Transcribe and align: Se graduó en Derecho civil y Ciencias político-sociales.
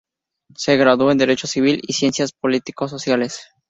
Se 0.55 0.77
graduó 0.77 1.11
en 1.11 1.19
Derecho 1.19 1.45
civil 1.45 1.79
y 1.83 1.93
Ciencias 1.93 2.31
político-sociales. 2.31 3.45